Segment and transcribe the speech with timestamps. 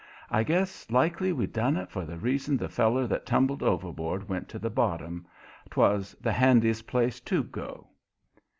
[0.31, 4.49] I guess likely we done it for the reason the feller that tumbled overboard went
[4.49, 5.27] to the bottom
[5.69, 7.85] 'twas the handiest place TO go.